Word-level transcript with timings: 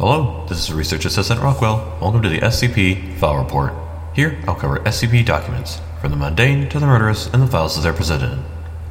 Hello, 0.00 0.46
this 0.48 0.60
is 0.60 0.72
Research 0.72 1.04
Assistant 1.04 1.42
Rockwell. 1.42 1.98
Welcome 2.00 2.22
to 2.22 2.30
the 2.30 2.38
SCP 2.38 3.18
File 3.18 3.36
Report. 3.36 3.74
Here, 4.14 4.42
I'll 4.48 4.54
cover 4.54 4.78
SCP 4.78 5.26
documents, 5.26 5.78
from 6.00 6.10
the 6.10 6.16
mundane 6.16 6.70
to 6.70 6.80
the 6.80 6.86
murderous, 6.86 7.26
and 7.26 7.42
the 7.42 7.46
files 7.46 7.76
that 7.76 7.82
they're 7.82 7.92
presented 7.92 8.32
in. 8.32 8.42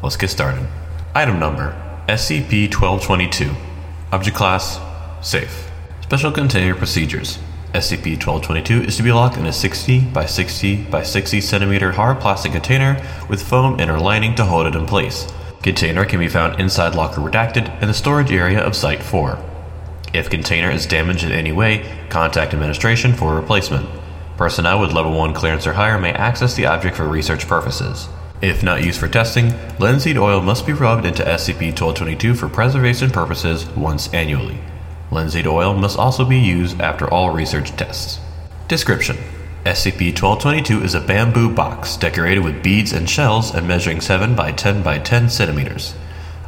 Let's 0.04 0.18
get 0.18 0.30
started. 0.30 0.68
Item 1.16 1.40
number 1.40 1.72
SCP 2.08 2.72
1222. 2.72 3.50
Object 4.12 4.38
Class 4.38 4.80
Safe. 5.28 5.72
Special 6.02 6.32
Container 6.32 6.76
Procedures 6.76 7.40
SCP 7.74 8.24
1222 8.24 8.84
is 8.84 8.98
to 8.98 9.02
be 9.02 9.12
locked 9.12 9.38
in 9.38 9.48
a 9.48 9.52
60 9.52 10.02
by 10.02 10.28
60 10.28 10.84
by 10.92 11.02
60 11.02 11.42
centimeter 11.42 11.92
hard 11.92 12.20
plastic 12.20 12.52
container 12.52 13.04
with 13.28 13.42
foam 13.42 13.80
inner 13.80 13.98
lining 14.00 14.36
to 14.36 14.46
hold 14.46 14.68
it 14.68 14.76
in 14.76 14.86
place. 14.86 15.28
Container 15.64 16.06
can 16.06 16.20
be 16.20 16.28
found 16.28 16.60
inside 16.60 16.94
locker 16.94 17.20
redacted 17.20 17.82
in 17.82 17.88
the 17.88 17.96
storage 17.96 18.32
area 18.32 18.60
of 18.60 18.76
Site 18.76 19.02
4. 19.02 19.49
If 20.12 20.30
container 20.30 20.72
is 20.72 20.88
damaged 20.88 21.24
in 21.24 21.32
any 21.32 21.52
way, 21.52 21.86
contact 22.10 22.54
administration 22.54 23.14
for 23.14 23.36
replacement. 23.36 23.88
Personnel 24.38 24.80
with 24.80 24.94
level 24.94 25.14
1 25.14 25.34
clearance 25.34 25.68
or 25.68 25.74
higher 25.74 26.00
may 26.00 26.12
access 26.14 26.56
the 26.56 26.66
object 26.66 26.96
for 26.96 27.08
research 27.08 27.48
purposes. 27.48 28.10
If 28.42 28.64
not 28.64 28.84
used 28.84 29.00
for 29.00 29.08
testing, 29.08 29.54
linseed 29.80 30.18
oil 30.18 30.42
must 30.42 30.66
be 30.66 30.74
rubbed 30.74 31.06
into 31.06 31.24
SCP-1222 31.24 32.38
for 32.38 32.50
preservation 32.50 33.12
purposes 33.12 33.68
once 33.72 34.12
annually. 34.14 34.58
Linseed 35.12 35.46
oil 35.46 35.74
must 35.74 36.00
also 36.00 36.26
be 36.26 36.40
used 36.40 36.80
after 36.82 37.08
all 37.10 37.32
research 37.32 37.72
tests. 37.76 38.20
Description 38.68 39.18
SCP-1222 39.66 40.84
is 40.84 40.96
a 40.96 41.02
bamboo 41.02 41.54
box 41.54 41.98
decorated 41.98 42.44
with 42.44 42.64
beads 42.64 42.94
and 42.94 43.10
shells 43.10 43.54
and 43.54 43.68
measuring 43.68 44.00
7 44.00 44.36
by 44.36 44.54
10 44.54 44.82
by 44.82 44.98
10 44.98 45.30
centimeters. 45.30 45.94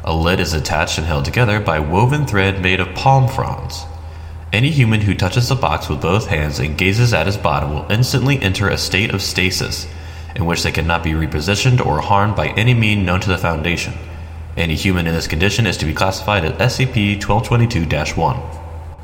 A 0.04 0.12
lid 0.12 0.40
is 0.40 0.52
attached 0.52 0.98
and 0.98 1.06
held 1.06 1.24
together 1.24 1.60
by 1.60 1.78
woven 1.78 2.26
thread 2.26 2.60
made 2.60 2.80
of 2.80 2.92
palm 2.94 3.28
fronds. 3.28 3.84
Any 4.52 4.70
human 4.70 5.02
who 5.02 5.14
touches 5.14 5.48
the 5.48 5.54
box 5.54 5.88
with 5.88 6.02
both 6.02 6.26
hands 6.26 6.58
and 6.58 6.76
gazes 6.76 7.14
at 7.14 7.28
its 7.28 7.36
bottom 7.36 7.72
will 7.72 7.90
instantly 7.90 8.42
enter 8.42 8.68
a 8.68 8.76
state 8.76 9.14
of 9.14 9.22
stasis, 9.22 9.86
in 10.34 10.44
which 10.44 10.64
they 10.64 10.72
cannot 10.72 11.04
be 11.04 11.12
repositioned 11.12 11.84
or 11.84 12.00
harmed 12.00 12.34
by 12.34 12.48
any 12.48 12.74
mean 12.74 13.04
known 13.04 13.20
to 13.20 13.28
the 13.28 13.38
Foundation. 13.38 13.94
Any 14.56 14.74
human 14.74 15.06
in 15.06 15.14
this 15.14 15.28
condition 15.28 15.66
is 15.66 15.76
to 15.78 15.86
be 15.86 15.94
classified 15.94 16.44
as 16.44 16.74
SCP 16.74 17.24
1222 17.24 18.20
1. 18.20 18.42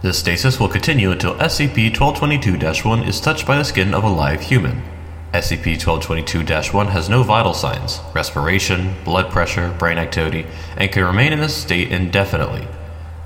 This 0.02 0.18
stasis 0.18 0.58
will 0.58 0.68
continue 0.68 1.12
until 1.12 1.34
SCP 1.36 1.96
1222 1.96 2.88
1 2.88 3.04
is 3.04 3.20
touched 3.20 3.46
by 3.46 3.56
the 3.56 3.64
skin 3.64 3.94
of 3.94 4.02
a 4.02 4.08
live 4.08 4.40
human. 4.40 4.82
SCP 5.32 5.76
1222 5.76 6.74
1 6.74 6.86
has 6.86 7.10
no 7.10 7.22
vital 7.22 7.52
signs, 7.52 8.00
respiration, 8.14 8.94
blood 9.04 9.30
pressure, 9.30 9.74
brain 9.78 9.98
activity, 9.98 10.46
and 10.78 10.90
can 10.90 11.04
remain 11.04 11.34
in 11.34 11.40
this 11.40 11.54
state 11.54 11.92
indefinitely. 11.92 12.66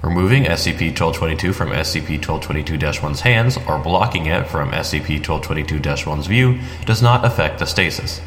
Removing 0.02 0.42
SCP 0.42 0.98
1222 0.98 1.52
from 1.52 1.68
SCP 1.68 2.18
1222 2.18 2.76
1's 2.76 3.20
hands 3.20 3.56
or 3.68 3.78
blocking 3.78 4.26
it 4.26 4.48
from 4.48 4.72
SCP 4.72 5.24
1222 5.24 5.78
1's 5.78 6.26
view 6.26 6.58
does 6.84 7.02
not 7.02 7.24
affect 7.24 7.60
the 7.60 7.66
stasis. 7.66 8.20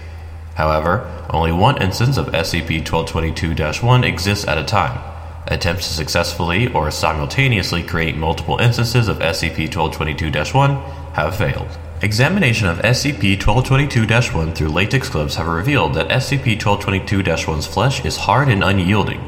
However, 0.53 1.05
only 1.29 1.51
one 1.51 1.81
instance 1.81 2.15
of 2.15 2.27
SCP 2.27 2.79
1222 2.89 3.85
1 3.85 4.03
exists 4.05 4.47
at 4.47 4.57
a 4.57 4.63
time. 4.63 5.01
Attempts 5.47 5.89
to 5.89 5.93
successfully 5.93 6.71
or 6.71 6.89
simultaneously 6.91 7.83
create 7.83 8.15
multiple 8.15 8.57
instances 8.59 9.09
of 9.09 9.19
SCP 9.19 9.67
1222 9.67 10.57
1 10.57 10.75
have 11.15 11.35
failed. 11.35 11.77
Examination 12.05 12.67
of 12.67 12.77
SCP 12.77 13.43
1222 13.43 14.37
1 14.37 14.53
through 14.53 14.67
latex 14.67 15.09
gloves 15.09 15.37
have 15.37 15.47
revealed 15.47 15.95
that 15.95 16.07
SCP 16.09 16.63
1222 16.63 17.23
1's 17.23 17.65
flesh 17.65 18.05
is 18.05 18.15
hard 18.15 18.47
and 18.47 18.63
unyielding. 18.63 19.19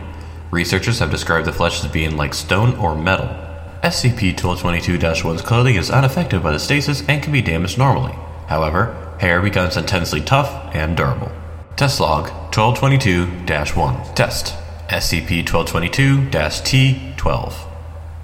Researchers 0.52 1.00
have 1.00 1.09
described 1.09 1.47
the 1.47 1.52
flesh 1.52 1.84
as 1.84 1.92
being 1.92 2.16
like 2.16 2.36
stone 2.36 2.75
or 2.75 2.94
metal. 2.94 3.30
SCP 3.81 4.39
1222 4.39 5.00
1's 5.00 5.42
clothing 5.42 5.73
is 5.73 5.89
unaffected 5.89 6.44
by 6.44 6.52
the 6.52 6.59
stasis 6.59 7.02
and 7.09 7.23
can 7.23 7.34
be 7.34 7.42
damaged 7.42 7.80
normally. 7.80 8.14
However, 8.45 8.95
hair 9.19 9.41
becomes 9.41 9.75
intensely 9.75 10.22
tough 10.22 10.75
and 10.75 10.95
durable. 10.95 11.31
Test 11.78 12.00
log 12.00 12.30
1222 12.56 13.25
1 13.75 14.13
Test 14.13 14.53
SCP 14.90 15.52
1222 15.52 16.29
T12 16.29 17.53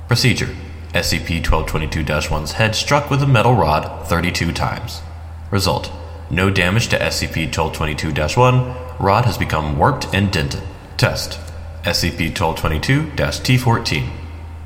Procedure 0.08 0.56
SCP 0.94 1.42
1222 1.42 2.04
1's 2.04 2.52
head 2.52 2.76
struck 2.76 3.10
with 3.10 3.24
a 3.24 3.28
metal 3.28 3.56
rod 3.56 4.06
32 4.06 4.52
times. 4.52 5.02
Result 5.50 5.92
No 6.30 6.52
damage 6.52 6.88
to 6.90 7.00
SCP 7.00 7.46
1222 7.46 8.40
1. 8.40 8.76
Rod 9.00 9.26
has 9.26 9.36
become 9.36 9.76
warped 9.76 10.14
and 10.14 10.32
dented. 10.32 10.62
Test 10.96 11.40
SCP 11.82 12.40
1222 12.40 13.08
T14 13.16 14.08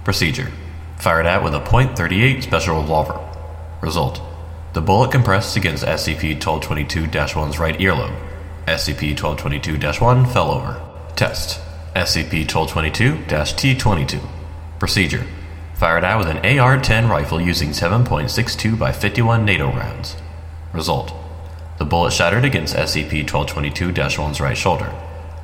Procedure 0.04 0.52
Fired 0.98 1.26
at 1.26 1.42
with 1.42 1.56
a 1.56 1.62
.38 1.62 2.44
special 2.44 2.82
revolver. 2.82 3.18
Result 3.82 4.22
The 4.74 4.82
bullet 4.82 5.14
compressed 5.14 5.56
against 5.56 5.86
SCP 5.86 6.34
1222 6.46 7.08
1's 7.08 7.58
right 7.58 7.80
earlobe. 7.80 8.20
SCP 8.68 9.16
1222 9.18 10.04
1 10.04 10.26
fell 10.26 10.52
over. 10.52 10.82
Test 11.16 11.62
SCP 11.96 12.54
1222 12.54 13.14
T22 13.30 14.20
Procedure 14.78 15.26
Fired 15.78 16.04
at 16.04 16.18
with 16.18 16.28
an 16.28 16.60
AR 16.60 16.80
10 16.80 17.08
rifle 17.08 17.40
using 17.40 17.70
7.62 17.70 18.80
by 18.80 18.92
51 18.92 19.46
NATO 19.46 19.72
rounds. 19.72 20.16
Result 20.74 21.14
The 21.78 21.86
bullet 21.86 22.12
shattered 22.14 22.44
against 22.44 22.76
SCP 22.76 23.32
1222 23.32 23.94
1's 23.94 24.42
right 24.42 24.58
shoulder. 24.58 24.92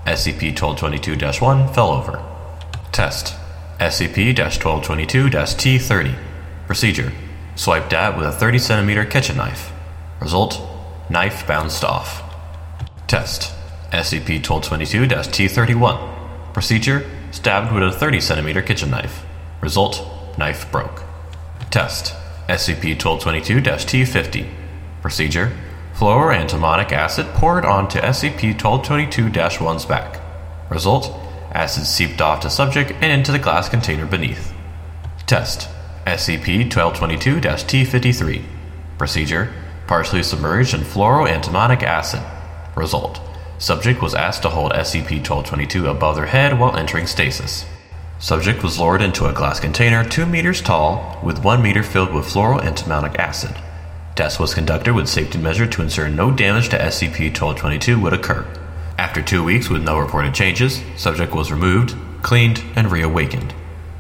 SCP 0.08 0.60
1222 0.60 1.46
1 1.46 1.74
fell 1.76 1.92
over. 1.92 2.24
Test 2.92 3.36
SCP 3.78 4.36
1222 4.36 5.30
T30 5.30 6.18
Procedure 6.66 7.12
Swiped 7.56 7.94
at 7.94 8.18
with 8.18 8.26
a 8.26 8.32
30 8.32 8.58
centimeter 8.58 9.06
kitchen 9.06 9.38
knife. 9.38 9.72
Result 10.20 10.60
Knife 11.12 11.46
bounced 11.46 11.84
off. 11.84 12.24
Test 13.06 13.54
SCP 13.92 14.42
1222 14.42 15.06
T31 15.06 16.54
Procedure 16.56 17.08
Stabbed 17.30 17.72
with 17.72 17.84
a 17.84 17.92
30 17.92 18.20
centimeter 18.20 18.64
kitchen 18.64 18.90
knife. 18.90 19.24
Result 19.62 20.13
Knife 20.38 20.72
broke. 20.72 21.04
Test 21.70 22.14
SCP 22.48 23.02
1222 23.02 23.62
T50 23.62 24.50
Procedure 25.02 25.56
Fluoroantimonic 25.94 26.92
acid 26.92 27.28
poured 27.36 27.66
onto 27.66 28.00
SCP 28.00 28.60
1222 28.62 29.26
1's 29.30 29.86
back. 29.86 30.20
Result 30.70 31.20
Acid 31.52 31.86
seeped 31.86 32.20
off 32.20 32.40
to 32.42 32.50
subject 32.50 32.92
and 32.94 33.12
into 33.12 33.32
the 33.32 33.38
glass 33.38 33.70
container 33.70 34.08
beneath. 34.08 34.54
Test 35.28 35.70
SCP 36.06 36.64
1222 36.74 37.36
T53 37.38 38.44
Procedure 38.98 39.54
Partially 39.86 40.24
submerged 40.24 40.74
in 40.74 40.82
fluoroantimonic 40.82 41.84
acid. 41.84 42.24
Result 42.76 43.22
Subject 43.60 44.02
was 44.02 44.16
asked 44.16 44.42
to 44.42 44.50
hold 44.50 44.74
SCP 44.74 45.22
1222 45.22 45.88
above 45.88 46.16
their 46.16 46.26
head 46.26 46.60
while 46.60 46.76
entering 46.76 47.08
stasis. 47.08 47.66
Subject 48.24 48.64
was 48.64 48.80
lowered 48.80 49.02
into 49.02 49.26
a 49.26 49.34
glass 49.34 49.60
container 49.60 50.02
2 50.02 50.26
meters 50.26 50.62
tall 50.62 51.20
with 51.22 51.44
1 51.44 51.62
meter 51.62 51.84
filled 51.84 52.14
with 52.14 52.26
fluoroantimonic 52.26 53.20
acid. 53.20 53.54
Test 54.16 54.40
was 54.40 54.54
conducted 54.54 54.94
with 54.94 55.10
safety 55.10 55.38
measure 55.38 55.68
to 55.68 55.82
ensure 55.82 56.08
no 56.08 56.32
damage 56.32 56.70
to 56.70 56.78
SCP 56.78 57.38
1222 57.38 58.00
would 58.00 58.14
occur. 58.14 58.48
After 58.98 59.22
two 59.22 59.44
weeks 59.44 59.68
with 59.68 59.84
no 59.84 60.00
reported 60.00 60.34
changes, 60.34 60.82
subject 60.96 61.36
was 61.36 61.52
removed, 61.52 61.98
cleaned, 62.22 62.64
and 62.78 62.90
reawakened. 62.90 63.54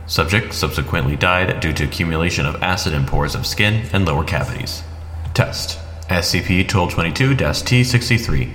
Subject 0.08 0.54
subsequently 0.54 1.18
died 1.18 1.60
due 1.60 1.74
to 1.74 1.84
accumulation 1.84 2.46
of 2.46 2.64
acid 2.64 2.94
in 2.94 3.06
pores 3.06 3.36
of 3.36 3.46
skin 3.46 3.90
and 3.92 4.06
lower 4.06 4.24
cavities. 4.24 4.84
Test 5.34 5.78
SCP 6.08 6.74
1222 6.74 7.36
T63 7.36 8.54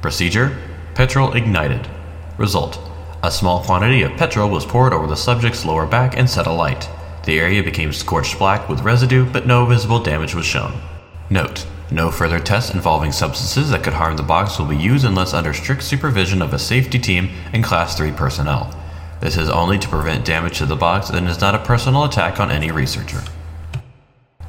Procedure 0.00 0.56
Petrol 0.94 1.32
ignited. 1.32 1.88
Result 2.36 2.78
a 3.22 3.30
small 3.30 3.64
quantity 3.64 4.02
of 4.02 4.16
petrol 4.16 4.48
was 4.48 4.64
poured 4.64 4.92
over 4.92 5.06
the 5.06 5.16
subject's 5.16 5.64
lower 5.64 5.86
back 5.86 6.16
and 6.16 6.30
set 6.30 6.46
alight. 6.46 6.88
The 7.24 7.40
area 7.40 7.62
became 7.62 7.92
scorched 7.92 8.38
black 8.38 8.68
with 8.68 8.82
residue, 8.82 9.28
but 9.30 9.46
no 9.46 9.66
visible 9.66 10.00
damage 10.00 10.34
was 10.34 10.46
shown. 10.46 10.80
Note: 11.28 11.66
No 11.90 12.12
further 12.12 12.38
tests 12.38 12.72
involving 12.72 13.10
substances 13.10 13.70
that 13.70 13.82
could 13.82 13.94
harm 13.94 14.16
the 14.16 14.22
box 14.22 14.58
will 14.58 14.66
be 14.66 14.76
used 14.76 15.04
unless 15.04 15.34
under 15.34 15.52
strict 15.52 15.82
supervision 15.82 16.40
of 16.40 16.54
a 16.54 16.58
safety 16.60 16.98
team 16.98 17.30
and 17.52 17.64
Class 17.64 17.96
3 17.96 18.12
personnel. 18.12 18.72
This 19.20 19.36
is 19.36 19.50
only 19.50 19.78
to 19.80 19.88
prevent 19.88 20.24
damage 20.24 20.58
to 20.58 20.66
the 20.66 20.76
box 20.76 21.10
and 21.10 21.28
is 21.28 21.40
not 21.40 21.56
a 21.56 21.58
personal 21.58 22.04
attack 22.04 22.38
on 22.38 22.52
any 22.52 22.70
researcher. 22.70 23.22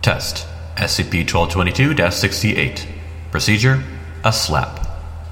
Test 0.04 0.48
SCP 0.76 1.28
1222 1.30 2.12
68 2.12 2.88
Procedure 3.32 3.84
A 4.24 4.32
slap. 4.32 4.88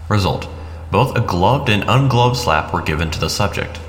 Result 0.09 0.49
both 0.91 1.15
a 1.15 1.21
gloved 1.21 1.69
and 1.69 1.83
ungloved 1.87 2.37
slap 2.37 2.73
were 2.73 2.81
given 2.81 3.11
to 3.11 3.19
the 3.19 3.29
subject. 3.29 3.79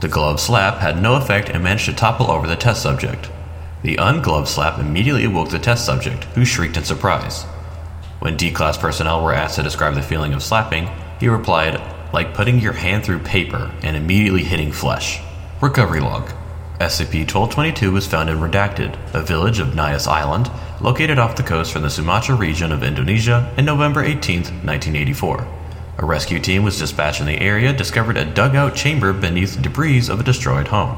The 0.00 0.08
gloved 0.08 0.40
slap 0.40 0.78
had 0.78 1.02
no 1.02 1.16
effect 1.16 1.48
and 1.48 1.62
managed 1.62 1.86
to 1.86 1.92
topple 1.92 2.30
over 2.30 2.46
the 2.46 2.56
test 2.56 2.82
subject. 2.82 3.30
The 3.82 3.96
ungloved 3.96 4.48
slap 4.48 4.78
immediately 4.78 5.24
awoke 5.24 5.50
the 5.50 5.58
test 5.58 5.84
subject, 5.84 6.24
who 6.34 6.44
shrieked 6.44 6.76
in 6.76 6.84
surprise. 6.84 7.42
When 8.20 8.36
D 8.36 8.50
class 8.50 8.76
personnel 8.76 9.24
were 9.24 9.32
asked 9.32 9.56
to 9.56 9.62
describe 9.62 9.94
the 9.94 10.02
feeling 10.02 10.34
of 10.34 10.42
slapping, 10.42 10.88
he 11.20 11.28
replied, 11.28 11.80
like 12.12 12.34
putting 12.34 12.58
your 12.58 12.72
hand 12.72 13.04
through 13.04 13.20
paper 13.20 13.70
and 13.82 13.96
immediately 13.96 14.42
hitting 14.44 14.72
flesh. 14.72 15.20
Recovery 15.60 16.00
log. 16.00 16.32
SCP-1222 16.80 17.92
was 17.92 18.06
found 18.06 18.30
in 18.30 18.38
Redacted, 18.38 18.96
a 19.12 19.20
village 19.20 19.58
of 19.58 19.74
Nias 19.74 20.06
Island, 20.06 20.48
located 20.80 21.18
off 21.18 21.34
the 21.34 21.42
coast 21.42 21.72
from 21.72 21.82
the 21.82 21.90
Sumatra 21.90 22.36
region 22.36 22.70
of 22.70 22.84
Indonesia, 22.84 23.52
in 23.56 23.64
November 23.64 24.04
18, 24.04 24.42
1984. 24.42 25.57
A 26.00 26.06
rescue 26.06 26.38
team 26.38 26.62
was 26.62 26.78
dispatched 26.78 27.20
in 27.20 27.26
the 27.26 27.40
area 27.40 27.72
discovered 27.72 28.16
a 28.16 28.24
dugout 28.24 28.76
chamber 28.76 29.12
beneath 29.12 29.60
debris 29.60 30.08
of 30.08 30.20
a 30.20 30.22
destroyed 30.22 30.68
home. 30.68 30.96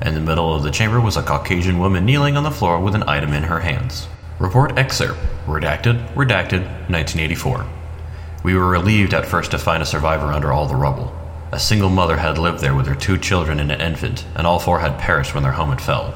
In 0.00 0.14
the 0.14 0.20
middle 0.20 0.54
of 0.54 0.62
the 0.62 0.70
chamber 0.70 1.00
was 1.00 1.16
a 1.16 1.22
Caucasian 1.22 1.80
woman 1.80 2.04
kneeling 2.04 2.36
on 2.36 2.44
the 2.44 2.52
floor 2.52 2.78
with 2.78 2.94
an 2.94 3.08
item 3.08 3.32
in 3.32 3.42
her 3.42 3.58
hands. 3.58 4.06
Report 4.38 4.78
excerpt 4.78 5.18
Redacted, 5.46 6.14
Redacted, 6.14 6.62
1984. 6.88 7.66
We 8.44 8.54
were 8.54 8.68
relieved 8.68 9.14
at 9.14 9.26
first 9.26 9.50
to 9.50 9.58
find 9.58 9.82
a 9.82 9.86
survivor 9.86 10.26
under 10.26 10.52
all 10.52 10.66
the 10.66 10.76
rubble. 10.76 11.12
A 11.50 11.58
single 11.58 11.90
mother 11.90 12.16
had 12.16 12.38
lived 12.38 12.60
there 12.60 12.74
with 12.74 12.86
her 12.86 12.94
two 12.94 13.18
children 13.18 13.58
and 13.58 13.72
an 13.72 13.80
infant, 13.80 14.24
and 14.36 14.46
all 14.46 14.60
four 14.60 14.78
had 14.78 15.00
perished 15.00 15.34
when 15.34 15.42
their 15.42 15.52
home 15.52 15.70
had 15.70 15.80
fell. 15.80 16.14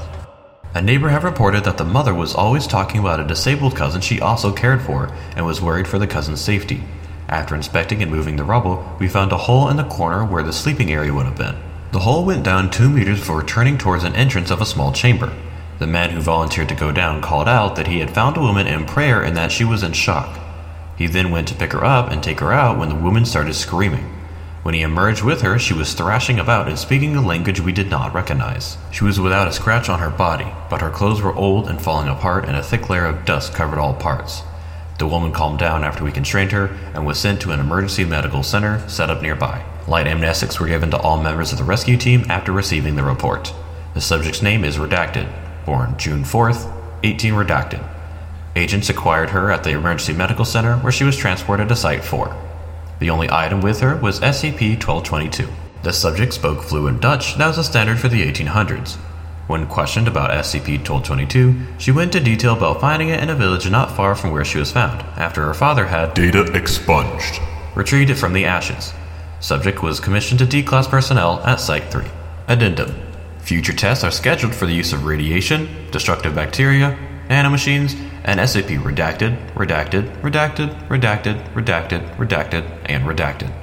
A 0.73 0.81
neighbor 0.81 1.09
had 1.09 1.25
reported 1.25 1.65
that 1.65 1.77
the 1.77 1.83
mother 1.83 2.13
was 2.13 2.33
always 2.33 2.65
talking 2.65 3.01
about 3.01 3.19
a 3.19 3.27
disabled 3.27 3.75
cousin 3.75 3.99
she 3.99 4.21
also 4.21 4.53
cared 4.53 4.81
for 4.81 5.13
and 5.35 5.45
was 5.45 5.61
worried 5.61 5.87
for 5.87 5.99
the 5.99 6.07
cousin's 6.07 6.39
safety. 6.39 6.81
After 7.31 7.55
inspecting 7.55 8.03
and 8.03 8.11
moving 8.11 8.35
the 8.35 8.43
rubble, 8.43 8.85
we 8.99 9.07
found 9.07 9.31
a 9.31 9.37
hole 9.37 9.69
in 9.69 9.77
the 9.77 9.85
corner 9.85 10.25
where 10.25 10.43
the 10.43 10.51
sleeping 10.51 10.91
area 10.91 11.13
would 11.13 11.25
have 11.25 11.37
been. 11.37 11.55
The 11.93 11.99
hole 11.99 12.25
went 12.25 12.43
down 12.43 12.69
two 12.69 12.89
meters 12.89 13.19
before 13.19 13.41
turning 13.41 13.77
towards 13.77 14.03
an 14.03 14.15
entrance 14.15 14.51
of 14.51 14.59
a 14.59 14.65
small 14.65 14.91
chamber. 14.91 15.31
The 15.79 15.87
man 15.87 16.09
who 16.09 16.19
volunteered 16.19 16.67
to 16.69 16.75
go 16.75 16.91
down 16.91 17.21
called 17.21 17.47
out 17.47 17.77
that 17.77 17.87
he 17.87 17.99
had 17.99 18.13
found 18.13 18.35
a 18.35 18.41
woman 18.41 18.67
in 18.67 18.85
prayer 18.85 19.23
and 19.23 19.35
that 19.37 19.53
she 19.53 19.63
was 19.63 19.81
in 19.81 19.93
shock. 19.93 20.37
He 20.97 21.07
then 21.07 21.31
went 21.31 21.47
to 21.47 21.55
pick 21.55 21.71
her 21.71 21.85
up 21.85 22.11
and 22.11 22.21
take 22.21 22.41
her 22.41 22.51
out 22.51 22.77
when 22.77 22.89
the 22.89 22.95
woman 22.95 23.23
started 23.23 23.53
screaming. 23.53 24.13
When 24.63 24.75
he 24.75 24.81
emerged 24.81 25.23
with 25.23 25.41
her, 25.41 25.57
she 25.57 25.73
was 25.73 25.93
thrashing 25.93 26.37
about 26.37 26.67
and 26.67 26.77
speaking 26.77 27.15
a 27.15 27.21
language 27.21 27.61
we 27.61 27.71
did 27.71 27.89
not 27.89 28.13
recognize. 28.13 28.77
She 28.91 29.05
was 29.05 29.21
without 29.21 29.47
a 29.47 29.53
scratch 29.53 29.87
on 29.87 29.99
her 29.99 30.09
body, 30.09 30.51
but 30.69 30.81
her 30.81 30.91
clothes 30.91 31.21
were 31.21 31.33
old 31.33 31.67
and 31.67 31.81
falling 31.81 32.09
apart, 32.09 32.45
and 32.45 32.57
a 32.57 32.61
thick 32.61 32.89
layer 32.89 33.05
of 33.05 33.25
dust 33.25 33.53
covered 33.53 33.79
all 33.79 33.93
parts. 33.93 34.43
The 35.01 35.07
woman 35.07 35.31
calmed 35.31 35.57
down 35.57 35.83
after 35.83 36.03
we 36.03 36.11
constrained 36.11 36.51
her 36.51 36.67
and 36.93 37.07
was 37.07 37.17
sent 37.17 37.41
to 37.41 37.49
an 37.49 37.59
emergency 37.59 38.05
medical 38.05 38.43
center 38.43 38.87
set 38.87 39.09
up 39.09 39.23
nearby. 39.23 39.65
Light 39.87 40.05
amnestics 40.05 40.59
were 40.59 40.67
given 40.67 40.91
to 40.91 40.99
all 40.99 41.19
members 41.19 41.51
of 41.51 41.57
the 41.57 41.63
rescue 41.63 41.97
team 41.97 42.23
after 42.29 42.51
receiving 42.51 42.95
the 42.95 43.03
report. 43.03 43.51
The 43.95 43.99
subject's 43.99 44.43
name 44.43 44.63
is 44.63 44.77
redacted, 44.77 45.27
born 45.65 45.97
June 45.97 46.23
4th, 46.23 46.71
18 47.01 47.33
redacted. 47.33 47.83
Agents 48.55 48.91
acquired 48.91 49.31
her 49.31 49.49
at 49.49 49.63
the 49.63 49.71
emergency 49.71 50.13
medical 50.13 50.45
center 50.45 50.77
where 50.77 50.91
she 50.91 51.03
was 51.03 51.17
transported 51.17 51.67
to 51.69 51.75
Site 51.75 52.03
4. 52.03 52.35
The 52.99 53.09
only 53.09 53.27
item 53.31 53.61
with 53.61 53.79
her 53.79 53.95
was 53.95 54.19
SCP 54.19 54.73
1222. 54.73 55.47
The 55.81 55.93
subject 55.93 56.31
spoke 56.31 56.61
fluent 56.61 57.01
Dutch 57.01 57.39
that 57.39 57.47
was 57.47 57.57
a 57.57 57.63
standard 57.63 57.99
for 57.99 58.07
the 58.07 58.21
1800s. 58.21 58.99
When 59.51 59.67
questioned 59.67 60.07
about 60.07 60.29
SCP 60.29 60.79
1222, 60.79 61.75
she 61.77 61.91
went 61.91 62.15
into 62.15 62.23
detail 62.23 62.53
about 62.53 62.79
finding 62.79 63.09
it 63.09 63.21
in 63.21 63.29
a 63.29 63.35
village 63.35 63.69
not 63.69 63.93
far 63.93 64.15
from 64.15 64.31
where 64.31 64.45
she 64.45 64.59
was 64.59 64.71
found, 64.71 65.01
after 65.17 65.43
her 65.43 65.53
father 65.53 65.87
had 65.87 66.13
Data 66.13 66.43
expunged. 66.53 67.41
retrieved 67.75 68.11
it 68.11 68.15
from 68.15 68.31
the 68.31 68.45
ashes. 68.45 68.93
Subject 69.41 69.83
was 69.83 69.99
commissioned 69.99 70.39
to 70.39 70.45
D 70.45 70.63
class 70.63 70.87
personnel 70.87 71.41
at 71.45 71.59
Site 71.59 71.91
3. 71.91 72.05
Addendum 72.47 72.95
Future 73.39 73.73
tests 73.73 74.05
are 74.05 74.09
scheduled 74.09 74.55
for 74.55 74.67
the 74.67 74.73
use 74.73 74.93
of 74.93 75.03
radiation, 75.03 75.67
destructive 75.91 76.33
bacteria, 76.33 76.97
nanomachines, 77.27 77.99
and 78.23 78.39
SCP 78.39 78.81
redacted, 78.81 79.35
redacted, 79.51 80.09
redacted, 80.21 80.87
redacted, 80.87 81.53
redacted, 81.53 82.15
redacted, 82.15 82.85
and 82.85 83.03
redacted. 83.03 83.60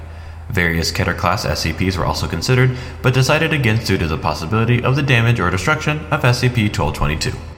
Various 0.49 0.91
Keter 0.91 1.17
class 1.17 1.45
SCPs 1.45 1.99
were 1.99 2.07
also 2.07 2.27
considered, 2.27 2.77
but 3.03 3.15
decided 3.15 3.53
against 3.53 3.87
due 3.87 3.99
to 3.99 4.07
the 4.07 4.17
possibility 4.17 4.83
of 4.83 4.97
the 4.97 5.03
damage 5.03 5.41
or 5.41 5.51
destruction 5.51 5.99
of 6.11 6.23
SCP 6.23 6.75
1222. 6.77 7.58